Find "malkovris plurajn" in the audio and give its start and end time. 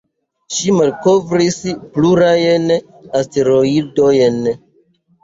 0.77-2.65